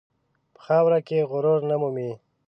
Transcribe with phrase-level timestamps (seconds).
[0.53, 2.11] په خاوره کې غرور نه مومي.